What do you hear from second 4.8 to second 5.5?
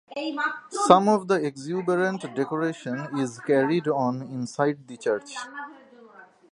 the church.